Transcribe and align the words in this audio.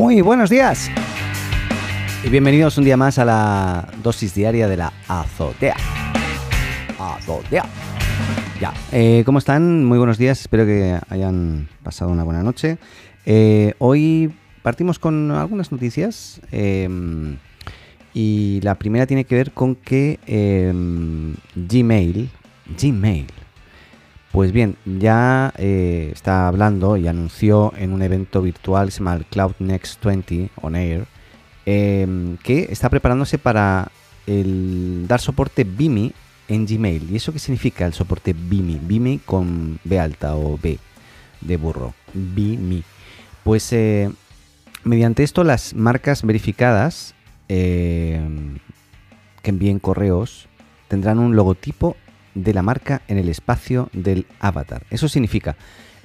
Muy 0.00 0.22
buenos 0.22 0.48
días 0.48 0.90
y 2.24 2.30
bienvenidos 2.30 2.78
un 2.78 2.84
día 2.84 2.96
más 2.96 3.18
a 3.18 3.24
la 3.26 3.86
dosis 4.02 4.34
diaria 4.34 4.66
de 4.66 4.78
la 4.78 4.94
azotea. 5.06 5.76
Azotea. 6.98 7.66
Ya, 8.58 8.72
eh, 8.92 9.24
¿cómo 9.26 9.38
están? 9.38 9.84
Muy 9.84 9.98
buenos 9.98 10.16
días, 10.16 10.40
espero 10.40 10.64
que 10.64 10.98
hayan 11.10 11.68
pasado 11.82 12.10
una 12.10 12.24
buena 12.24 12.42
noche. 12.42 12.78
Eh, 13.26 13.74
hoy 13.78 14.32
partimos 14.62 14.98
con 14.98 15.32
algunas 15.32 15.70
noticias 15.70 16.40
em, 16.50 17.36
y 18.14 18.60
la 18.62 18.76
primera 18.76 19.06
tiene 19.06 19.24
que 19.24 19.34
ver 19.34 19.50
con 19.52 19.74
que 19.74 20.18
em, 20.26 21.34
Gmail, 21.54 22.30
Gmail, 22.80 23.26
pues 24.32 24.52
bien, 24.52 24.76
ya 24.84 25.52
eh, 25.56 26.10
está 26.12 26.46
hablando 26.46 26.96
y 26.96 27.08
anunció 27.08 27.72
en 27.76 27.92
un 27.92 28.02
evento 28.02 28.42
virtual, 28.42 28.92
se 28.92 28.98
llama 28.98 29.18
Cloud 29.28 29.54
Next 29.58 30.04
20 30.04 30.50
On 30.62 30.76
Air, 30.76 31.06
em, 31.66 32.36
que 32.36 32.68
está 32.70 32.88
preparándose 32.88 33.38
para 33.38 33.90
el, 34.26 35.06
dar 35.08 35.20
soporte 35.20 35.64
BIMI 35.64 36.12
en 36.46 36.66
Gmail. 36.66 37.10
¿Y 37.10 37.16
eso 37.16 37.32
qué 37.32 37.40
significa 37.40 37.86
el 37.86 37.92
soporte 37.92 38.32
BIMI? 38.32 38.78
BIMI 38.80 39.18
con 39.18 39.80
B 39.82 39.98
alta 39.98 40.36
o 40.36 40.56
B 40.56 40.78
de 41.40 41.56
burro. 41.56 41.94
BIMI. 42.14 42.84
Pues 43.42 43.72
eh, 43.72 44.10
mediante 44.84 45.24
esto 45.24 45.42
las 45.42 45.74
marcas 45.74 46.22
verificadas 46.22 47.14
em, 47.48 48.58
que 49.42 49.50
envíen 49.50 49.80
correos 49.80 50.48
tendrán 50.86 51.18
un 51.18 51.34
logotipo 51.34 51.96
de 52.34 52.54
la 52.54 52.62
marca 52.62 53.02
en 53.08 53.18
el 53.18 53.28
espacio 53.28 53.88
del 53.92 54.26
avatar. 54.40 54.84
Eso 54.90 55.08
significa, 55.08 55.56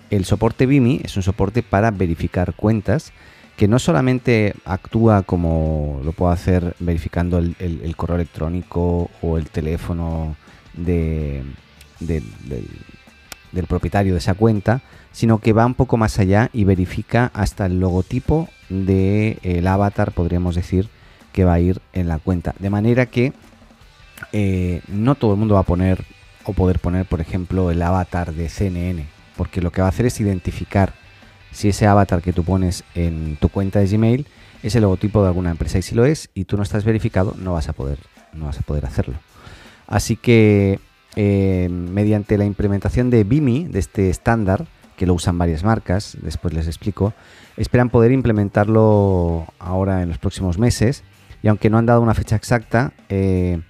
el 0.10 0.26
soporte 0.26 0.66
BIMI 0.66 1.02
es 1.04 1.16
un 1.18 1.24
soporte 1.24 1.64
para 1.64 1.92
verificar 1.92 2.54
cuentas 2.54 3.12
que 3.58 3.68
no 3.68 3.80
solamente 3.80 4.54
actúa 4.66 5.24
como 5.24 6.02
lo 6.04 6.12
puedo 6.12 6.32
hacer 6.32 6.76
verificando 6.80 7.38
el, 7.38 7.96
correo 7.96 8.18
electrónico 8.18 9.10
o 9.22 9.38
el 9.38 9.50
teléfono 9.50 10.36
de, 10.74 11.44
del, 12.00 12.24
propietario 13.68 14.14
de 14.14 14.20
esa 14.20 14.34
cuenta, 14.34 14.82
sino 15.14 15.40
que 15.40 15.54
va 15.54 15.66
un 15.66 15.74
poco 15.74 15.96
más 15.96 16.20
allá 16.20 16.50
y 16.52 16.66
verifica 16.66 17.32
hasta 17.34 17.68
el 17.68 17.80
logotipo 17.80 18.50
del 18.68 19.66
avatar, 19.66 20.12
podríamos 20.12 20.56
decir, 20.56 20.90
que 21.32 21.46
va 21.46 21.54
a 21.54 21.60
ir 21.60 21.82
en 21.94 22.10
la 22.10 22.20
cuenta. 22.20 22.56
De 22.60 22.70
manera 22.70 23.06
que 23.06 23.32
eh, 24.32 24.82
no 24.88 25.16
todo 25.16 25.34
el 25.34 25.40
mundo 25.40 25.56
va 25.56 25.62
a 25.62 25.64
poner 25.64 26.04
o 26.44 26.54
poder 26.54 26.80
poner, 26.80 27.06
por 27.06 27.22
ejemplo, 27.22 27.72
el 27.72 27.82
avatar 27.82 28.34
de 28.34 28.50
CNN, 28.50 29.06
porque 29.36 29.62
lo 29.62 29.72
que 29.72 29.82
va 29.82 29.88
a 29.88 29.90
hacer 29.90 30.06
es 30.06 30.20
identificar 30.20 30.94
si 31.52 31.70
ese 31.70 31.88
avatar 31.88 32.22
que 32.22 32.34
tú 32.34 32.44
pones 32.44 32.84
en 32.94 33.38
tu 33.38 33.50
cuenta 33.50 33.80
de 33.80 33.88
Gmail 33.88 34.28
es 34.62 34.76
el 34.76 34.82
logotipo 34.82 35.22
de 35.22 35.28
alguna 35.28 35.52
empresa 35.52 35.78
y 35.78 35.82
si 35.82 35.96
lo 35.96 36.06
es 36.06 36.30
y 36.34 36.46
tú 36.46 36.58
no 36.58 36.64
estás 36.64 36.84
verificado, 36.84 37.34
no 37.38 37.54
vas 37.54 37.70
a 37.70 37.74
poder, 37.74 38.00
no 38.34 38.46
vas 38.46 38.60
a 38.60 38.62
poder 38.62 38.86
hacerlo. 38.86 39.16
Así 39.88 40.16
que 40.16 40.80
eh, 41.16 41.70
mediante 41.70 42.38
la 42.38 42.46
implementación 42.46 43.10
de 43.10 43.24
BIMI, 43.24 43.66
de 43.66 43.80
este 43.80 44.10
estándar, 44.10 44.68
que 44.98 45.06
lo 45.06 45.14
usan 45.14 45.38
varias 45.38 45.64
marcas, 45.64 46.18
después 46.22 46.54
les 46.54 46.68
explico, 46.68 47.14
esperan 47.58 47.90
poder 47.90 48.12
implementarlo 48.12 49.46
ahora 49.60 50.02
en 50.02 50.10
los 50.10 50.18
próximos 50.18 50.58
meses 50.58 51.04
y 51.42 51.48
aunque 51.48 51.70
no 51.70 51.78
han 51.78 51.86
dado 51.86 52.02
una 52.02 52.14
fecha 52.14 52.36
exacta, 52.36 52.94
eh, 53.10 53.62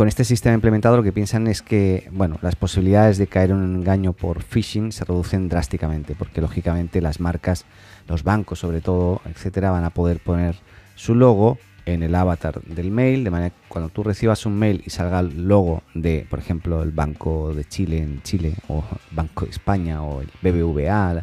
con 0.00 0.08
este 0.08 0.24
sistema 0.24 0.54
implementado 0.54 0.96
lo 0.96 1.02
que 1.02 1.12
piensan 1.12 1.46
es 1.46 1.60
que 1.60 2.08
bueno, 2.10 2.38
las 2.40 2.56
posibilidades 2.56 3.18
de 3.18 3.26
caer 3.26 3.50
en 3.50 3.56
un 3.56 3.74
engaño 3.76 4.14
por 4.14 4.42
phishing 4.42 4.92
se 4.92 5.04
reducen 5.04 5.50
drásticamente, 5.50 6.14
porque 6.14 6.40
lógicamente 6.40 7.02
las 7.02 7.20
marcas, 7.20 7.66
los 8.08 8.24
bancos 8.24 8.60
sobre 8.60 8.80
todo, 8.80 9.20
etcétera, 9.26 9.70
van 9.70 9.84
a 9.84 9.90
poder 9.90 10.18
poner 10.20 10.56
su 10.94 11.14
logo 11.14 11.58
en 11.84 12.02
el 12.02 12.14
avatar 12.14 12.62
del 12.62 12.90
mail, 12.90 13.24
de 13.24 13.30
manera 13.30 13.50
que 13.50 13.56
cuando 13.68 13.90
tú 13.90 14.02
recibas 14.02 14.46
un 14.46 14.58
mail 14.58 14.82
y 14.86 14.88
salga 14.88 15.20
el 15.20 15.46
logo 15.46 15.82
de, 15.92 16.26
por 16.30 16.38
ejemplo, 16.38 16.82
el 16.82 16.92
Banco 16.92 17.52
de 17.52 17.66
Chile 17.66 17.98
en 17.98 18.22
Chile, 18.22 18.54
o 18.68 18.82
Banco 19.10 19.44
de 19.44 19.50
España, 19.50 20.02
o 20.02 20.22
el 20.22 20.30
BBVA, 20.40 21.20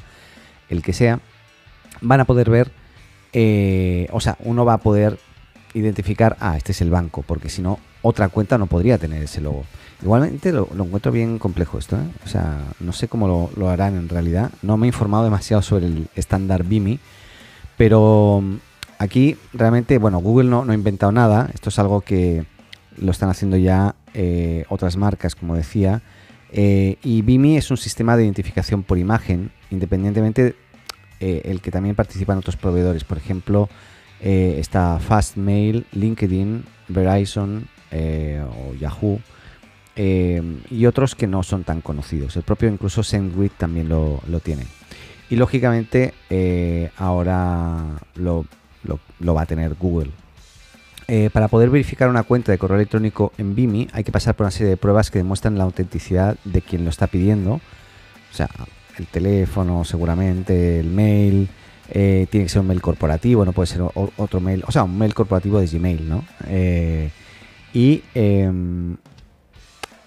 el 0.69 0.83
que 0.83 0.93
sea, 0.93 1.19
van 2.01 2.19
a 2.19 2.25
poder 2.25 2.51
ver, 2.51 2.71
eh, 3.33 4.07
o 4.11 4.19
sea, 4.19 4.37
uno 4.41 4.65
va 4.65 4.73
a 4.73 4.77
poder 4.77 5.17
identificar, 5.77 6.37
ah, 6.39 6.57
este 6.57 6.71
es 6.71 6.81
el 6.81 6.89
banco, 6.89 7.23
porque 7.25 7.49
si 7.49 7.61
no, 7.61 7.79
otra 8.01 8.29
cuenta 8.29 8.57
no 8.57 8.67
podría 8.67 8.97
tener 8.97 9.23
ese 9.23 9.41
logo. 9.41 9.63
Igualmente 10.01 10.51
lo, 10.51 10.67
encuentro 10.71 11.11
bien 11.11 11.39
complejo 11.39 11.77
esto, 11.77 11.95
¿eh? 11.95 12.07
o 12.23 12.27
sea, 12.27 12.59
no 12.79 12.93
sé 12.93 13.07
cómo 13.07 13.49
lo, 13.55 13.69
harán 13.69 13.95
en 13.95 14.09
realidad. 14.09 14.51
No 14.61 14.77
me 14.77 14.87
he 14.87 14.89
informado 14.89 15.23
demasiado 15.23 15.61
sobre 15.61 15.87
el 15.87 16.07
estándar 16.15 16.63
BIMI, 16.63 16.99
pero 17.77 18.41
mm, 18.43 18.55
aquí 18.99 19.37
realmente, 19.53 19.97
bueno, 19.97 20.19
Google 20.19 20.49
no, 20.49 20.65
no, 20.65 20.71
ha 20.71 20.75
inventado 20.75 21.11
nada. 21.11 21.49
Esto 21.53 21.69
es 21.69 21.79
algo 21.79 22.01
que 22.01 22.45
lo 22.97 23.11
están 23.11 23.29
haciendo 23.29 23.57
ya 23.57 23.95
eh, 24.13 24.65
otras 24.69 24.97
marcas, 24.97 25.35
como 25.35 25.55
decía. 25.55 26.01
Eh, 26.51 26.97
y 27.03 27.23
BIMI 27.23 27.57
es 27.57 27.71
un 27.71 27.77
sistema 27.77 28.15
de 28.15 28.23
identificación 28.23 28.83
por 28.83 28.97
imagen, 28.97 29.51
independientemente 29.71 30.55
el 31.19 31.61
que 31.61 31.71
también 31.71 31.95
participa 31.95 32.33
en 32.33 32.39
otros 32.39 32.57
proveedores. 32.57 33.03
Por 33.03 33.17
ejemplo, 33.17 33.69
está 34.19 34.99
Fastmail, 34.99 35.85
LinkedIn, 35.91 36.63
Verizon, 36.87 37.67
eh, 37.89 38.43
o 38.43 38.73
Yahoo 38.73 39.21
eh, 39.95 40.41
y 40.69 40.85
otros 40.87 41.15
que 41.15 41.25
no 41.25 41.41
son 41.41 41.63
tan 41.63 41.79
conocidos. 41.79 42.35
El 42.35 42.43
propio 42.43 42.67
incluso 42.67 43.01
SendGrid 43.01 43.51
también 43.57 43.87
lo, 43.87 44.21
tiene. 44.43 44.65
Y 45.29 45.37
lógicamente 45.37 46.13
eh, 46.29 46.91
ahora 46.97 47.99
lo, 48.15 48.45
va 49.25 49.41
a 49.41 49.45
tener 49.45 49.75
Google. 49.75 50.11
para 51.31 51.47
poder 51.47 51.69
verificar 51.69 52.09
una 52.09 52.23
cuenta 52.23 52.51
de 52.51 52.57
correo 52.57 52.75
electrónico 52.75 53.31
en 53.37 53.55
Vimi 53.55 53.87
hay 53.93 54.03
que 54.03 54.11
pasar 54.11 54.35
por 54.35 54.43
una 54.43 54.51
serie 54.51 54.71
de 54.71 54.77
pruebas 54.77 55.09
que 55.09 55.19
demuestran 55.19 55.57
la 55.57 55.63
autenticidad 55.63 56.37
de 56.43 56.61
quien 56.61 56.83
lo 56.83 56.89
está 56.89 57.07
pidiendo. 57.07 57.53
O 57.53 58.33
sea, 58.33 58.49
el 58.97 59.07
teléfono 59.07 59.85
seguramente, 59.85 60.81
el 60.81 60.89
mail, 60.89 61.47
tiene 61.91 62.27
que 62.29 62.49
ser 62.49 62.61
un 62.61 62.67
mail 62.67 62.81
corporativo, 62.81 63.45
no 63.45 63.53
puede 63.53 63.67
ser 63.67 63.81
otro 63.81 64.39
mail, 64.39 64.63
o 64.67 64.71
sea, 64.71 64.83
un 64.83 64.97
mail 64.97 65.13
corporativo 65.13 65.59
de 65.59 65.67
Gmail, 65.67 66.07
¿no? 66.07 66.23
y 67.73 68.03
em, 68.15 68.97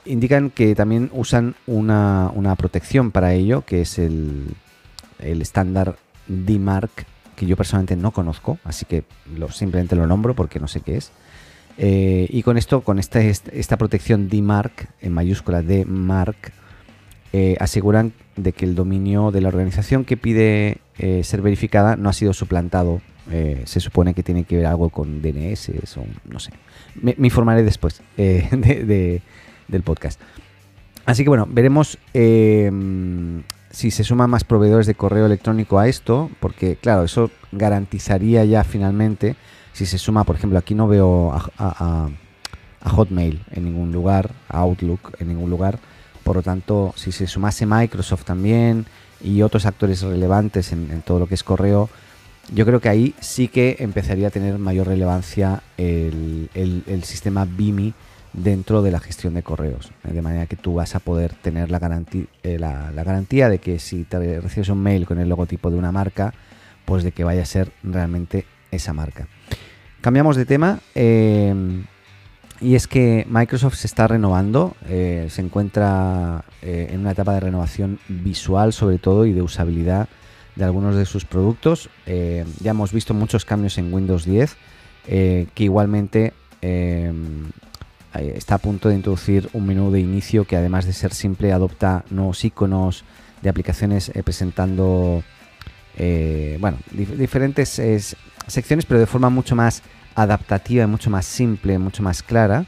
indican 0.05 0.51
que 0.51 0.75
también 0.75 1.11
usan 1.13 1.55
una, 1.67 2.55
protección 2.57 3.11
para 3.11 3.33
ello, 3.33 3.63
que 3.65 3.83
es 3.83 3.99
el, 3.99 4.55
estándar 5.19 5.97
DMARC, 6.27 7.07
que 7.37 7.47
yo 7.47 7.57
personalmente 7.57 7.97
no 7.97 8.11
conozco, 8.11 8.59
así 8.65 8.85
que 8.85 9.05
simplemente 9.53 9.97
lo 9.97 10.07
nombro 10.07 10.35
porque 10.35 10.61
no 10.61 10.69
sé 10.69 10.81
qué 10.81 10.97
es. 10.97 11.13
Eh, 11.79 12.27
y 12.29 12.43
con 12.43 12.59
esto, 12.59 12.83
con 12.83 12.99
esta, 12.99 13.21
esta 13.21 13.77
protección 13.79 14.29
DMARC, 14.29 14.89
en 15.01 15.13
mayúscula 15.13 15.63
DMARC, 15.63 16.53
eh, 17.33 17.57
aseguran 17.61 18.13
de 18.37 18.53
que 18.53 18.65
el 18.65 18.75
dominio 18.75 19.31
de 19.31 19.41
la 19.41 19.49
organización 19.49 20.05
que 20.05 20.17
pide 20.17 20.79
eh, 20.99 21.23
ser 21.25 21.43
verificada 21.43 21.97
no 21.97 22.09
ha 22.09 22.13
sido 22.13 22.33
suplantado. 22.33 23.01
se 23.65 23.79
supone 23.79 24.13
que 24.13 24.25
tiene 24.25 24.43
que 24.43 24.57
ver 24.57 24.67
algo 24.67 24.91
con 24.91 25.23
DNS 25.23 25.71
o 25.97 26.05
no 26.25 26.41
sé. 26.41 26.51
Me, 27.01 27.15
informaré 27.19 27.63
después 27.63 28.03
eh, 28.17 29.21
del 29.69 29.83
podcast. 29.83 30.21
Así 31.07 31.23
que 31.23 31.29
bueno, 31.29 31.47
veremos 31.49 31.99
eh, 32.15 32.71
si 33.71 33.91
se 33.91 34.05
suman 34.05 34.31
más 34.31 34.45
proveedores 34.45 34.87
de 34.87 34.95
correo 34.95 35.27
electrónico 35.27 35.79
a 35.79 35.89
esto, 35.89 36.31
porque 36.41 36.77
claro, 36.77 37.05
eso 37.05 37.31
garantizaría 37.53 38.45
ya 38.45 38.65
finalmente, 38.65 39.37
si 39.73 39.87
se 39.87 39.99
suma, 39.99 40.25
por 40.25 40.37
ejemplo, 40.37 40.59
aquí 40.59 40.75
no 40.75 40.89
veo 40.89 41.33
a, 41.33 42.09
Hotmail 42.83 43.45
en 43.51 43.65
ningún 43.65 43.93
lugar, 43.93 44.31
a 44.49 44.61
Outlook 44.61 45.15
en 45.19 45.29
ningún 45.29 45.51
lugar, 45.51 45.79
por 46.31 46.37
lo 46.37 46.43
tanto, 46.45 46.95
si 46.95 47.11
se 47.11 47.27
sumase 47.27 47.67
Microsoft 47.67 48.23
también 48.23 48.87
y 49.21 49.43
otros 49.43 49.67
actores 49.67 50.01
relevantes 50.03 50.71
en 50.71 51.03
todo 51.03 51.19
lo 51.19 51.27
que 51.27 51.35
es 51.35 51.43
correo, 51.43 51.91
yo 52.53 52.67
creo 52.67 52.81
que 52.81 52.89
ahí 52.89 53.15
sí 53.21 53.49
que 53.49 53.79
empezaría 53.81 54.29
a 54.29 54.31
tener 54.31 54.59
mayor 54.59 54.87
relevancia 54.87 55.63
el, 55.77 56.49
sistema 57.03 57.45
BIMI 57.45 57.95
dentro 58.33 58.83
de 58.83 58.91
la 58.91 59.01
gestión 59.01 59.35
de 59.35 59.43
correos. 59.43 59.91
¿eh? 60.05 60.13
De 60.13 60.23
manera 60.23 60.47
que 60.47 60.57
tú 60.57 60.75
vas 60.75 60.95
a 60.95 61.01
poder 61.01 61.35
tener 61.35 61.71
la 61.71 61.79
garantía, 61.79 62.27
eh, 62.43 62.59
la, 62.59 62.93
garantía 62.93 63.49
de 63.49 63.59
que 63.59 63.79
si 63.79 64.05
te 64.05 64.41
recibes 64.41 64.69
un 64.69 64.83
mail 64.83 65.07
con 65.07 65.19
el 65.19 65.29
logotipo 65.29 65.71
de 65.71 65.79
una 65.79 65.93
marca, 65.93 66.35
pues 66.85 67.05
de 67.05 67.13
que 67.13 67.25
vaya 67.25 67.43
a 67.43 67.47
ser 67.47 67.73
realmente 67.83 68.47
esa 68.71 68.93
marca. 68.93 69.29
Cambiamos 70.01 70.37
de 70.37 70.47
tema. 70.47 70.79
Eh, 70.95 71.85
y 72.61 72.75
es 72.75 72.87
que 72.87 73.27
Microsoft 73.29 73.75
se 73.75 73.87
está 73.87 74.07
renovando, 74.07 74.77
se 74.87 75.41
encuentra 75.41 76.45
en 76.63 77.01
una 77.01 77.13
etapa 77.13 77.35
de 77.35 77.41
renovación 77.41 77.99
visual 78.09 78.73
sobre 78.73 78.99
todo 78.99 79.27
y 79.27 79.33
de 79.33 79.43
usabilidad 79.43 80.09
de 80.57 80.65
algunos 80.65 80.95
de 80.95 81.07
sus 81.07 81.25
productos. 81.25 81.89
Eh, 82.07 82.45
ya 82.61 82.73
hemos 82.73 82.93
visto 82.93 83.15
muchos 83.15 83.45
cambios 83.45 83.79
en 83.79 83.93
Windows 83.93 84.25
10, 84.25 84.57
eh, 85.09 85.47
que 85.55 85.65
igualmente 85.65 86.33
eh, 86.63 87.13
está 88.15 88.57
a 88.57 88.59
punto 88.59 88.89
de 88.89 88.97
introducir 88.97 89.49
un 89.53 89.67
menú 89.67 89.91
de 89.91 90.01
inicio 90.01 90.45
que 90.45 90.57
además 90.57 90.85
de 90.85 90.93
ser 90.93 91.15
simple 91.15 91.53
adopta 91.53 92.05
nuevos 92.11 92.45
iconos 92.45 93.05
de 93.41 93.49
aplicaciones 93.49 94.13
presentando 94.25 95.23
eh, 95.97 96.59
bueno, 96.61 96.79
diferentes 96.93 97.81
secciones, 98.47 98.85
pero 98.85 99.01
de 99.01 99.07
forma 99.07 99.31
mucho 99.31 99.57
más 99.57 99.83
adaptativa, 100.15 100.87
mucho 100.87 101.11
más 101.11 101.27
simple, 101.27 101.79
mucho 101.79 102.03
más 102.03 102.23
clara. 102.23 102.67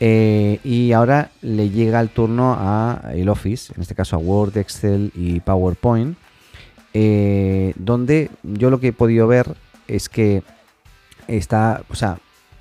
Eh, 0.00 0.60
y 0.64 0.92
ahora 0.92 1.30
le 1.40 1.70
llega 1.70 2.00
el 2.00 2.08
turno 2.08 2.56
a 2.58 3.12
el 3.14 3.28
Office, 3.28 3.72
en 3.74 3.82
este 3.82 3.94
caso 3.94 4.16
a 4.16 4.18
Word, 4.18 4.56
Excel 4.56 5.12
y 5.14 5.40
PowerPoint, 5.40 6.16
eh, 6.92 7.72
donde 7.76 8.30
yo 8.42 8.70
lo 8.70 8.80
que 8.80 8.88
he 8.88 8.92
podido 8.92 9.26
ver 9.26 9.56
es 9.88 10.08
que 10.08 10.42
está, 11.28 11.82
o 11.88 11.94
sea, 11.94 12.18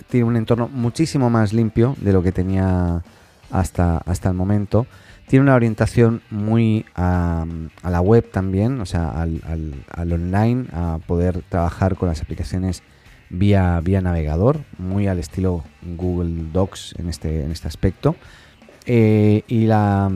tiene 0.09 0.25
un 0.25 0.37
entorno 0.37 0.69
muchísimo 0.69 1.29
más 1.29 1.53
limpio 1.53 1.95
de 1.99 2.13
lo 2.13 2.23
que 2.23 2.31
tenía 2.31 3.03
hasta, 3.51 3.97
hasta 3.97 4.29
el 4.29 4.35
momento. 4.35 4.85
Tiene 5.27 5.43
una 5.43 5.55
orientación 5.55 6.21
muy 6.29 6.85
a, 6.95 7.45
la 7.83 8.01
web 8.01 8.29
también, 8.29 8.81
o 8.81 8.85
sea, 8.85 9.09
al, 9.09 9.85
online, 9.97 10.65
a 10.73 10.99
poder 11.07 11.41
trabajar 11.49 11.95
con 11.95 12.09
las 12.09 12.21
aplicaciones 12.21 12.83
vía, 13.33 13.81
vía 13.83 13.99
navegador, 13.99 14.61
muy 14.77 15.07
al 15.07 15.19
estilo 15.19 15.63
Google 15.81 16.45
Docs 16.53 16.95
en 16.97 17.09
este, 17.09 17.43
en 17.43 17.51
este 17.51 17.67
aspecto. 17.67 18.15
Eh, 18.85 19.43
y 19.47 19.65
la, 19.65 20.11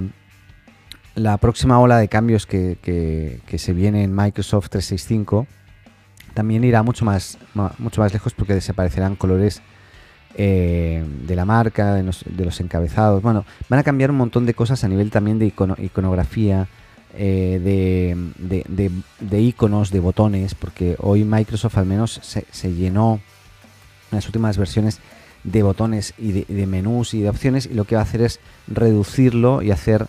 la 1.15 1.37
próxima 1.37 1.79
ola 1.79 1.97
de 1.97 2.07
cambios 2.07 2.45
que, 2.45 2.77
que, 2.81 3.57
se 3.57 3.73
viene 3.73 4.03
en 4.03 4.15
Microsoft 4.15 4.69
365 4.69 5.47
también 6.33 6.63
irá 6.63 6.83
mucho 6.83 7.03
más, 7.03 7.39
mucho 7.79 8.01
más 8.01 8.13
lejos 8.13 8.33
porque 8.33 8.53
desaparecerán 8.53 9.15
colores 9.15 9.63
eh, 10.35 11.03
de 11.25 11.35
la 11.35 11.45
marca, 11.45 11.95
de 11.95 12.03
los, 12.03 12.59
encabezados. 12.61 13.23
Bueno, 13.23 13.43
van 13.69 13.79
a 13.79 13.83
cambiar 13.83 14.11
un 14.11 14.17
montón 14.17 14.45
de 14.45 14.53
cosas 14.53 14.83
a 14.83 14.87
nivel 14.87 15.09
también 15.09 15.39
de 15.39 15.47
iconografía, 15.47 16.67
eh, 17.13 18.15
de, 18.39 19.41
iconos, 19.41 19.91
de 19.91 19.99
botones, 19.99 20.55
porque 20.55 20.95
hoy 20.99 21.23
Microsoft 21.23 21.77
al 21.77 21.85
menos 21.85 22.19
se, 22.21 22.73
llenó 22.73 23.19
en 24.11 24.15
las 24.17 24.25
últimas 24.25 24.57
versiones 24.57 24.99
de 25.43 25.63
botones 25.63 26.13
y 26.17 26.31
de, 26.31 26.67
menús 26.67 27.13
y 27.13 27.21
de 27.21 27.29
opciones 27.29 27.65
y 27.65 27.73
lo 27.73 27.85
que 27.85 27.95
va 27.95 28.01
a 28.01 28.03
hacer 28.03 28.21
es 28.21 28.39
reducirlo 28.67 29.61
y 29.61 29.71
hacer 29.71 30.07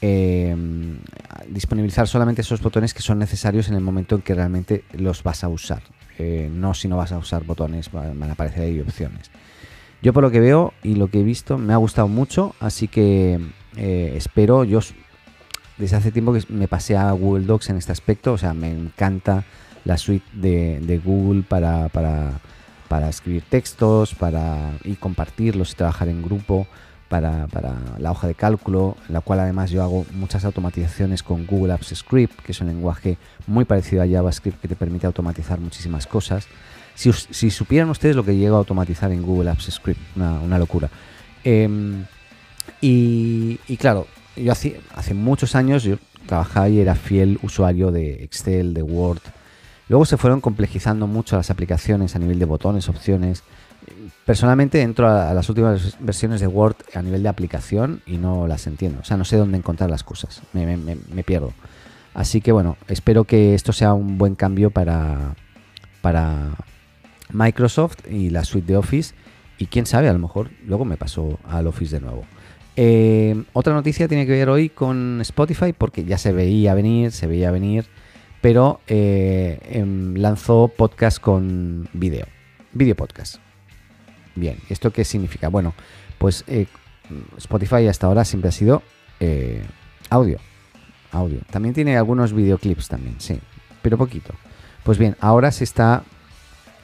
eh, 0.00 0.56
disponibilizar 1.48 2.08
solamente 2.08 2.42
esos 2.42 2.62
botones 2.62 2.94
que 2.94 3.02
son 3.02 3.18
necesarios 3.18 3.68
en 3.68 3.74
el 3.74 3.80
momento 3.80 4.14
en 4.14 4.22
que 4.22 4.34
realmente 4.34 4.84
los 4.92 5.22
vas 5.22 5.44
a 5.44 5.48
usar. 5.48 5.82
no 6.18 6.74
si 6.74 6.88
no 6.88 6.96
vas 6.96 7.12
a 7.12 7.18
usar 7.18 7.44
botones, 7.44 7.90
van 7.92 8.22
a 8.22 8.32
aparecer 8.32 8.62
ahí 8.62 8.80
opciones. 8.80 9.30
Yo 10.00 10.12
por 10.12 10.22
lo 10.22 10.30
que 10.30 10.40
veo 10.40 10.72
y 10.82 10.94
lo 10.94 11.08
que 11.08 11.20
he 11.20 11.24
visto 11.24 11.58
me 11.58 11.72
ha 11.72 11.76
gustado 11.76 12.06
mucho, 12.06 12.54
así 12.60 12.86
que 12.86 13.40
eh, 13.76 14.14
espero, 14.16 14.64
yo 14.64 14.80
desde 15.78 15.96
hace 15.96 16.12
tiempo 16.12 16.32
que 16.32 16.42
me 16.48 16.68
pasé 16.68 16.96
a 16.96 17.10
Google 17.12 17.46
Docs 17.46 17.70
en 17.70 17.76
este 17.76 17.92
aspecto, 17.92 18.32
o 18.32 18.38
sea, 18.38 18.54
me 18.54 18.70
encanta 18.70 19.44
la 19.84 19.96
suite 19.96 20.26
de, 20.32 21.00
Google 21.04 21.42
para, 21.42 21.88
para, 21.88 23.08
escribir 23.08 23.42
textos 23.48 24.14
para, 24.14 24.72
y 24.84 24.96
compartirlos 24.96 25.72
y 25.72 25.74
trabajar 25.74 26.08
en 26.08 26.22
grupo. 26.22 26.66
Para, 27.08 27.46
para, 27.46 27.74
la 27.98 28.10
hoja 28.10 28.26
de 28.26 28.34
cálculo, 28.34 28.94
en 29.08 29.14
la 29.14 29.22
cual 29.22 29.40
además 29.40 29.70
yo 29.70 29.82
hago 29.82 30.04
muchas 30.12 30.44
automatizaciones 30.44 31.22
con 31.22 31.46
Google 31.46 31.72
Apps 31.72 31.94
Script, 31.94 32.38
que 32.42 32.52
es 32.52 32.60
un 32.60 32.66
lenguaje 32.66 33.16
muy 33.46 33.64
parecido 33.64 34.02
a 34.02 34.06
JavaScript 34.06 34.60
que 34.60 34.68
te 34.68 34.76
permite 34.76 35.06
automatizar 35.06 35.58
muchísimas 35.58 36.06
cosas. 36.06 36.46
Si, 36.94 37.50
supieran 37.50 37.88
ustedes 37.88 38.14
lo 38.14 38.26
que 38.26 38.36
llega 38.36 38.56
a 38.56 38.58
automatizar 38.58 39.10
en 39.10 39.22
Google 39.22 39.48
Apps 39.48 39.70
Script, 39.72 40.00
una, 40.16 40.58
locura. 40.58 40.90
Em, 41.44 42.04
y, 42.82 43.56
claro, 43.78 44.06
yo 44.42 44.52
hace, 44.52 44.80
hace 44.94 45.14
muchos 45.14 45.54
años 45.54 45.82
yo 45.82 45.96
trabajaba 46.26 46.68
y 46.68 46.80
era 46.80 46.94
fiel 46.94 47.38
usuario 47.42 47.90
de 47.90 48.24
Excel, 48.24 48.74
de 48.74 48.82
Word. 48.82 49.20
Luego 49.88 50.04
se 50.04 50.16
fueron 50.16 50.40
complejizando 50.40 51.06
mucho 51.06 51.36
las 51.36 51.50
aplicaciones 51.50 52.14
a 52.14 52.18
nivel 52.18 52.38
de 52.38 52.44
botones, 52.44 52.88
opciones. 52.88 53.42
Personalmente 54.26 54.82
entro 54.82 55.08
a, 55.08 55.32
las 55.32 55.48
últimas 55.48 55.96
versiones 56.00 56.40
de 56.40 56.46
Word 56.46 56.76
a 56.94 57.00
nivel 57.00 57.22
de 57.22 57.30
aplicación 57.30 58.02
y 58.06 58.18
no 58.18 58.46
las 58.46 58.66
entiendo. 58.66 59.00
O 59.00 59.04
sea, 59.04 59.16
no 59.16 59.24
sé 59.24 59.36
dónde 59.36 59.56
encontrar 59.56 59.88
las 59.88 60.04
cosas. 60.04 60.42
Me, 60.52 60.76
me 60.76 61.24
pierdo. 61.24 61.52
Así 62.18 62.40
que 62.40 62.50
bueno, 62.50 62.76
espero 62.88 63.22
que 63.22 63.54
esto 63.54 63.72
sea 63.72 63.94
un 63.94 64.18
buen 64.18 64.34
cambio 64.34 64.70
para, 64.70 65.36
para, 66.00 66.56
Microsoft 67.30 67.98
y 68.10 68.30
la 68.30 68.44
suite 68.44 68.72
de 68.72 68.76
Office. 68.76 69.14
Y 69.56 69.66
quién 69.66 69.86
sabe, 69.86 70.08
a 70.08 70.12
lo 70.12 70.18
mejor 70.18 70.50
luego 70.66 70.84
me 70.84 70.96
paso 70.96 71.38
al 71.48 71.68
Office 71.68 71.94
de 71.94 72.00
nuevo. 72.00 72.24
Eh, 72.80 73.34
otra 73.54 73.74
noticia 73.74 74.06
tiene 74.06 74.24
que 74.24 74.30
ver 74.30 74.48
hoy 74.48 74.68
con 74.68 75.20
Spotify, 75.22 75.72
porque 75.76 76.04
ya 76.04 76.16
se 76.16 76.30
veía 76.30 76.74
venir, 76.74 77.10
se 77.10 77.26
veía 77.26 77.50
venir, 77.50 77.86
pero 78.40 78.80
eh, 78.86 79.58
em, 79.68 80.14
lanzó 80.14 80.68
podcast 80.68 81.18
con 81.18 81.88
vídeo, 81.92 82.24
video 82.72 82.94
podcast. 82.94 83.38
Bien, 84.36 84.58
¿esto 84.68 84.92
qué 84.92 85.04
significa? 85.04 85.48
Bueno, 85.48 85.74
pues 86.18 86.44
eh, 86.46 86.66
Spotify 87.38 87.88
hasta 87.88 88.06
ahora 88.06 88.24
siempre 88.24 88.50
ha 88.50 88.52
sido 88.52 88.84
audio, 90.08 90.38
audio. 91.10 91.40
También 91.50 91.74
tiene 91.74 91.96
algunos 91.96 92.32
videoclips 92.32 92.86
también, 92.86 93.16
sí, 93.18 93.40
pero 93.82 93.98
poquito. 93.98 94.34
Pues 94.84 94.98
bien, 94.98 95.16
ahora 95.18 95.50
se 95.50 95.64
está 95.64 96.04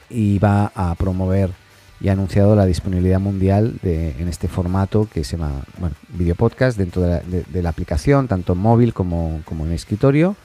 y 0.09 0.39
va 0.39 0.73
a 0.75 0.93
promover 0.95 1.51
y 2.05 2.09
ha 2.09 2.11
anunciado 2.11 2.55
la 2.55 2.67
disponibilidad 2.67 3.19
mundial 3.19 3.79
de, 3.81 4.11
en 4.19 4.27
este 4.27 4.47
formato 4.47 5.09
que 5.11 5.23
se 5.23 5.37
llama 5.37 5.63
video 6.09 6.35
podcast 6.35 6.77
dentro 6.77 7.01
de 7.01 7.63
la, 7.63 7.69
aplicación, 7.69 8.27
tanto 8.27 8.53
en 8.53 8.59
móvil 8.59 8.93
como, 8.93 9.41
como 9.43 9.65
en 9.65 9.71
escritorio. 9.71 10.35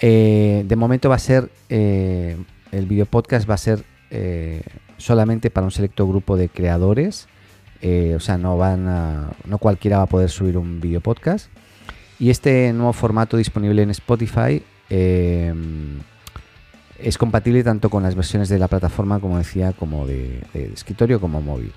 Eh, 0.00 0.64
de 0.66 0.76
momento 0.76 1.10
va 1.10 1.16
a 1.16 1.18
ser, 1.18 1.50
eh, 1.68 2.38
el 2.72 2.86
video 2.86 3.04
podcast 3.04 3.48
va 3.48 3.56
a 3.56 3.58
ser 3.58 3.84
eh, 4.10 4.62
solamente 4.96 5.50
para 5.50 5.66
un 5.66 5.70
selecto 5.70 6.08
grupo 6.08 6.38
de 6.38 6.48
creadores, 6.48 7.28
o 8.16 8.20
sea, 8.20 8.38
no, 8.38 8.56
van 8.56 8.88
a, 8.88 9.32
no 9.44 9.58
cualquiera 9.58 9.98
va 9.98 10.04
a 10.04 10.06
poder 10.06 10.30
subir 10.30 10.56
un 10.56 10.80
video 10.80 11.02
podcast. 11.02 11.50
Y 12.18 12.30
este 12.30 12.72
nuevo 12.72 12.94
formato 12.94 13.36
disponible 13.36 13.82
en 13.82 13.90
Spotify 13.90 14.62
es 17.02 17.18
compatible 17.18 17.64
tanto 17.64 17.90
con 17.90 18.02
las 18.02 18.14
versiones 18.14 18.48
de 18.48 18.58
la 18.58 18.68
plataforma, 18.68 19.20
como 19.20 19.38
decía, 19.38 19.72
como 19.72 20.06
de, 20.06 20.42
escritorio 20.54 21.20
como 21.20 21.40
móvil. 21.40 21.72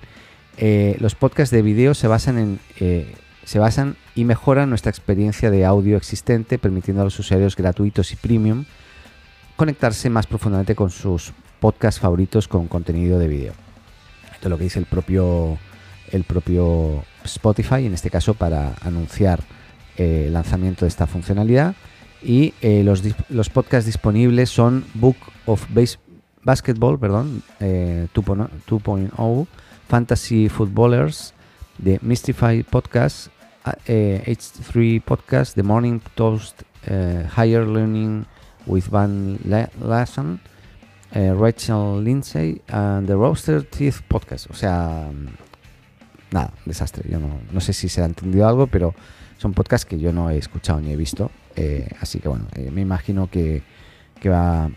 Eh, 0.56 0.96
los 1.00 1.14
podcasts 1.14 1.54
de 1.54 1.62
vídeo 1.62 1.94
se 1.94 2.06
basan 2.06 2.38
en 2.38 2.60
eh, 2.78 3.14
se 3.44 3.58
basan 3.58 3.96
y 4.14 4.24
mejoran 4.24 4.70
nuestra 4.70 4.90
experiencia 4.90 5.50
de 5.50 5.64
audio 5.64 5.96
existente, 5.96 6.58
permitiendo 6.58 7.02
a 7.02 7.04
los 7.04 7.18
usuarios 7.18 7.56
gratuitos 7.56 8.12
y 8.12 8.16
premium 8.16 8.64
conectarse 9.56 10.10
más 10.10 10.26
profundamente 10.26 10.74
con 10.74 10.90
sus 10.90 11.32
podcasts 11.60 12.00
favoritos 12.00 12.48
con 12.48 12.66
contenido 12.66 13.18
de 13.18 13.28
vídeo. 13.28 13.52
Esto 14.32 14.48
es 14.48 14.50
lo 14.50 14.58
que 14.58 14.64
dice 14.64 14.78
el 14.78 14.86
propio 14.86 15.58
el 16.10 16.24
propio 16.24 17.04
Spotify, 17.24 17.86
en 17.86 17.94
este 17.94 18.10
caso 18.10 18.34
para 18.34 18.74
anunciar 18.82 19.40
eh, 19.96 20.24
el 20.26 20.32
lanzamiento 20.32 20.84
de 20.84 20.88
esta 20.88 21.06
funcionalidad 21.06 21.74
y 22.24 22.54
eh, 22.62 22.82
los, 22.82 23.02
los, 23.28 23.50
podcasts 23.50 23.86
disponibles 23.86 24.48
son 24.48 24.84
Book 24.94 25.16
of 25.46 25.66
Base, 25.68 25.98
Basketball 26.42 26.98
perdón, 26.98 27.42
2.0, 27.60 29.42
eh, 29.42 29.46
Fantasy 29.88 30.48
Footballers, 30.48 31.34
The 31.82 31.98
Mystify 32.02 32.62
Podcast, 32.62 33.28
H3 33.64 34.96
eh, 34.96 35.02
Podcast, 35.04 35.54
The 35.54 35.62
Morning 35.62 36.00
Toast, 36.14 36.62
Higher 36.86 37.66
Learning 37.66 38.26
with 38.66 38.88
Van 38.90 39.38
Lasson, 39.80 40.40
Rachel 41.12 42.02
Lindsay, 42.02 42.60
and 42.68 43.06
The 43.06 43.14
Roaster 43.14 43.62
Teeth 43.62 44.00
Podcast. 44.08 44.50
O 44.50 44.54
sea, 44.54 45.10
nada, 46.30 46.52
desastre. 46.64 47.08
Yo 47.08 47.18
no, 47.20 47.40
no 47.52 47.60
sé 47.60 47.72
si 47.72 47.88
se 47.88 48.02
ha 48.02 48.06
entendido 48.06 48.48
algo, 48.48 48.66
pero 48.66 48.94
son 49.38 49.52
podcasts 49.52 49.86
que 49.86 49.98
yo 49.98 50.12
no 50.12 50.30
he 50.30 50.38
escuchado 50.38 50.80
ni 50.80 50.92
he 50.92 50.96
visto. 50.96 51.30
Eh, 51.56 51.88
así 52.00 52.18
que 52.18 52.28
bueno, 52.28 52.46
eh, 52.54 52.70
me 52.72 52.80
imagino 52.80 53.28
que, 53.30 53.62
va, 54.26 54.70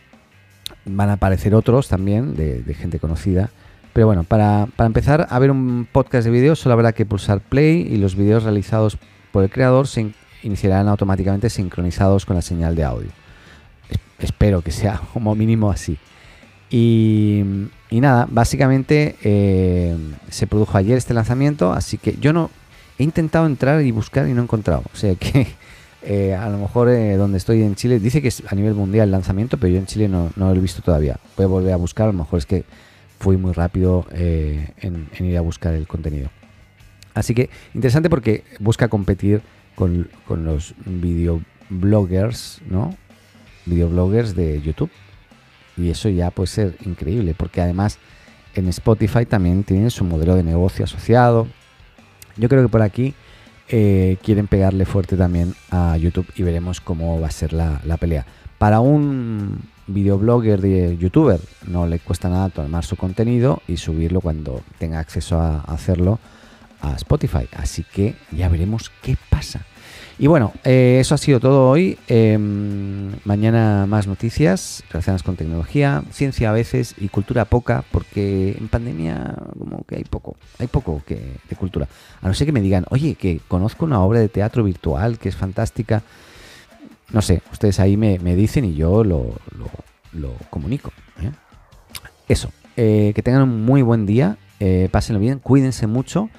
van 0.85 1.09
a 1.09 1.13
aparecer 1.13 1.55
otros 1.55 1.87
también 1.87 2.35
de, 2.35 2.73
gente 2.73 2.99
conocida. 2.99 3.49
Pero 3.93 4.07
bueno, 4.07 4.23
para, 4.23 4.67
empezar 4.79 5.27
a 5.29 5.39
ver 5.39 5.49
un 5.51 5.87
podcast 5.91 6.25
de 6.25 6.31
vídeo 6.31 6.55
solo 6.55 6.73
habrá 6.73 6.93
que 6.93 7.05
pulsar 7.05 7.39
play 7.41 7.81
y 7.81 7.97
los 7.97 8.15
vídeos 8.15 8.43
realizados 8.43 8.97
por 9.31 9.43
el 9.43 9.49
creador 9.49 9.87
se 9.87 10.13
iniciarán 10.43 10.87
automáticamente 10.87 11.49
sincronizados 11.49 12.25
con 12.25 12.35
la 12.35 12.41
señal 12.41 12.75
de 12.75 12.83
audio. 12.83 13.09
espero 14.19 14.61
que 14.61 14.71
sea 14.71 15.01
como 15.13 15.33
mínimo 15.35 15.71
así. 15.71 15.97
Y, 16.69 17.43
nada, 17.89 18.27
básicamente 18.29 19.15
eh, 19.23 19.95
se 20.29 20.47
produjo 20.47 20.77
ayer 20.77 20.97
este 20.97 21.13
lanzamiento, 21.13 21.71
así 21.71 21.97
que 21.97 22.17
yo 22.19 22.33
no 22.33 22.51
he 22.97 23.03
intentado 23.03 23.45
entrar 23.45 23.81
y 23.81 23.91
buscar 23.91 24.27
y 24.27 24.33
no 24.33 24.41
he 24.41 24.43
encontrado. 24.43 24.83
O 24.93 24.97
sea 24.97 25.15
que 25.15 25.47
eh, 26.01 26.33
a 26.35 26.49
lo 26.49 26.57
mejor 26.57 26.89
eh, 26.89 27.15
donde 27.15 27.37
estoy 27.37 27.63
en 27.63 27.75
Chile, 27.75 27.99
dice 27.99 28.21
que 28.21 28.29
es 28.29 28.43
a 28.47 28.55
nivel 28.55 28.73
mundial 28.73 29.05
el 29.05 29.11
lanzamiento, 29.11 29.57
pero 29.57 29.73
yo 29.73 29.79
en 29.79 29.85
Chile 29.85 30.07
no, 30.07 30.31
lo 30.35 30.53
he 30.53 30.59
visto 30.59 30.81
todavía. 30.81 31.17
Voy 31.35 31.45
a 31.45 31.47
volver 31.47 31.73
a 31.73 31.77
buscar, 31.77 32.09
a 32.09 32.11
lo 32.11 32.17
mejor 32.17 32.39
es 32.39 32.45
que 32.45 32.63
fui 33.19 33.37
muy 33.37 33.53
rápido 33.53 34.05
eh, 34.11 34.69
en, 34.81 35.09
ir 35.19 35.37
a 35.37 35.41
buscar 35.41 35.73
el 35.73 35.87
contenido. 35.87 36.29
Así 37.13 37.33
que 37.33 37.49
interesante 37.73 38.09
porque 38.09 38.43
busca 38.59 38.89
competir 38.89 39.41
con, 39.75 40.09
los 40.29 40.75
videobloggers, 40.85 42.61
¿no? 42.69 42.95
videobloggers 43.65 44.35
de 44.35 44.61
YouTube. 44.61 44.91
Y 45.77 45.89
eso 45.89 46.09
ya 46.09 46.31
puede 46.31 46.47
ser 46.47 46.75
increíble, 46.85 47.35
porque 47.37 47.61
además 47.61 47.99
en 48.55 48.67
Spotify 48.69 49.25
también 49.25 49.63
tienen 49.63 49.91
su 49.91 50.03
modelo 50.03 50.35
de 50.35 50.43
negocio 50.43 50.85
asociado. 50.85 51.47
Yo 52.37 52.49
creo 52.49 52.63
que 52.63 52.69
por 52.69 52.81
aquí 52.81 53.13
eh, 53.69 54.17
quieren 54.23 54.47
pegarle 54.47 54.85
fuerte 54.85 55.17
también 55.17 55.53
a 55.71 55.97
YouTube 55.97 56.27
y 56.35 56.43
veremos 56.43 56.79
cómo 56.79 57.19
va 57.19 57.27
a 57.27 57.31
ser 57.31 57.53
la, 57.53 57.97
pelea. 57.99 58.25
Para 58.57 58.79
un 58.79 59.61
videoblogger 59.87 60.61
de 60.61 60.97
youtuber 60.97 61.39
no 61.65 61.85
le 61.87 61.99
cuesta 61.99 62.29
nada 62.29 62.49
tomar 62.49 62.85
su 62.85 62.95
contenido 62.95 63.61
y 63.67 63.77
subirlo 63.77 64.21
cuando 64.21 64.61
tenga 64.77 64.99
acceso 64.99 65.39
a 65.39 65.59
hacerlo 65.61 66.19
a 66.81 66.93
Spotify. 66.95 67.47
Así 67.55 67.83
que 67.83 68.15
ya 68.31 68.49
veremos 68.49 68.91
qué 69.01 69.17
pasa. 69.29 69.65
Y 70.19 70.25
bueno, 70.25 70.51
eh, 70.63 70.97
eso 70.99 71.13
ha 71.13 71.17
sido 71.19 71.39
todo 71.39 71.69
hoy. 71.69 71.97
Em, 72.07 73.11
mañana 73.23 73.85
más 73.85 74.07
noticias 74.07 74.83
relacionadas 74.89 75.21
con 75.21 75.35
tecnología, 75.35 76.03
ciencia 76.09 76.49
a 76.49 76.53
veces 76.53 76.95
y 76.97 77.09
cultura 77.09 77.45
poca, 77.45 77.83
porque 77.91 78.57
en 78.59 78.67
pandemia 78.67 79.35
como 79.59 79.83
que 79.83 79.97
hay 79.97 80.03
poco, 80.03 80.35
hay 80.57 80.65
poco 80.67 81.03
que, 81.05 81.35
de 81.47 81.55
cultura. 81.55 81.87
A 82.21 82.27
no 82.27 82.33
ser 82.33 82.47
que 82.47 82.51
me 82.51 82.61
digan, 82.61 82.85
oye, 82.89 83.13
que 83.13 83.41
conozco 83.47 83.85
una 83.85 84.01
obra 84.01 84.19
de 84.19 84.27
teatro 84.27 84.63
virtual 84.63 85.19
que 85.19 85.29
es 85.29 85.35
fantástica. 85.35 86.01
No 87.11 87.21
sé, 87.21 87.43
ustedes 87.51 87.79
ahí 87.79 87.95
me, 87.95 88.17
dicen 88.17 88.65
y 88.65 88.73
yo 88.73 89.03
lo, 89.03 89.35
comunico. 90.49 90.91
¿eh? 91.21 91.31
Eso, 92.27 92.49
eh, 92.75 93.11
que 93.13 93.21
tengan 93.21 93.43
un 93.43 93.63
muy 93.65 93.83
buen 93.83 94.07
día, 94.07 94.37
pásenlo 94.89 95.19
bien, 95.19 95.37
cuídense 95.37 95.85
mucho 95.85 96.31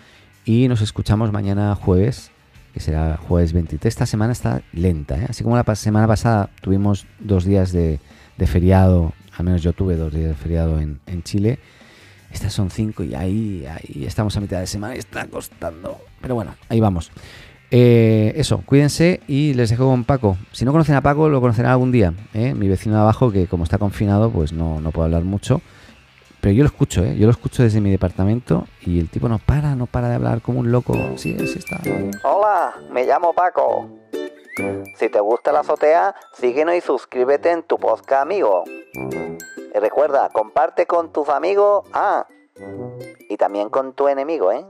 y 0.44 0.66
nos 0.66 0.80
escuchamos 0.80 1.30
mañana 1.30 1.76
jueves 1.76 2.32
será 2.80 3.16
jueves 3.16 3.52
23. 3.52 3.92
Esta 3.92 4.06
semana 4.06 4.32
está 4.32 4.62
lenta, 4.72 5.16
¿eh? 5.16 5.26
así 5.28 5.42
como 5.42 5.56
la 5.56 5.74
semana 5.74 6.06
pasada 6.06 6.50
tuvimos 6.60 7.06
dos 7.18 7.44
días 7.44 7.72
de, 7.72 8.00
feriado, 8.46 9.12
al 9.36 9.44
menos 9.44 9.62
yo 9.62 9.72
tuve 9.72 9.96
dos 9.96 10.12
días 10.12 10.28
de 10.28 10.34
feriado 10.34 10.78
en, 10.80 11.22
Chile. 11.22 11.58
Estas 12.30 12.52
son 12.52 12.70
cinco 12.70 13.04
y 13.04 13.14
ahí, 13.14 13.64
ahí 13.66 14.04
estamos 14.04 14.36
a 14.36 14.40
mitad 14.40 14.60
de 14.60 14.66
semana 14.66 14.94
y 14.94 14.98
está 14.98 15.26
costando. 15.26 15.98
Pero 16.20 16.34
bueno, 16.34 16.54
ahí 16.68 16.78
vamos. 16.78 17.10
Eh, 17.70 18.32
eso, 18.36 18.62
cuídense 18.64 19.20
y 19.28 19.54
les 19.54 19.70
dejo 19.70 19.86
con 19.86 20.04
Paco. 20.04 20.36
Si 20.52 20.64
no 20.64 20.72
conocen 20.72 20.94
a 20.94 21.00
Paco, 21.02 21.28
lo 21.28 21.40
conocerán 21.40 21.72
algún 21.72 21.92
día. 21.92 22.12
¿eh? 22.34 22.54
Mi 22.54 22.68
vecino 22.68 22.94
de 22.96 23.00
abajo, 23.00 23.30
que 23.30 23.46
como 23.46 23.64
está 23.64 23.78
confinado, 23.78 24.30
pues 24.30 24.52
no, 24.52 24.80
no 24.80 24.90
puedo 24.90 25.06
hablar 25.06 25.24
mucho. 25.24 25.62
Pero 26.40 26.52
yo 26.52 26.62
lo 26.62 26.68
escucho, 26.68 27.02
¿eh? 27.02 27.16
Yo 27.16 27.26
lo 27.26 27.32
escucho 27.32 27.62
desde 27.62 27.80
mi 27.80 27.90
departamento 27.90 28.66
y 28.80 29.00
el 29.00 29.08
tipo 29.10 29.28
no 29.28 29.38
para, 29.38 29.74
no 29.74 29.86
para 29.86 30.08
de 30.08 30.14
hablar 30.14 30.40
como 30.40 30.60
un 30.60 30.70
loco. 30.70 30.94
Sí, 31.16 31.36
sí 31.46 31.58
está. 31.58 31.80
Hola, 32.22 32.74
me 32.90 33.04
llamo 33.04 33.32
Paco. 33.32 33.88
Si 34.96 35.08
te 35.08 35.20
gusta 35.20 35.52
la 35.52 35.60
azotea, 35.60 36.14
síguenos 36.34 36.74
y 36.74 36.80
suscríbete 36.80 37.50
en 37.50 37.62
tu 37.62 37.78
podcast 37.78 38.22
amigo. 38.22 38.64
Y 38.64 39.78
recuerda, 39.78 40.28
comparte 40.30 40.86
con 40.86 41.12
tus 41.12 41.28
amigos, 41.28 41.86
ah, 41.92 42.26
y 43.28 43.36
también 43.36 43.68
con 43.68 43.92
tu 43.92 44.08
enemigo, 44.08 44.50
¿eh? 44.50 44.64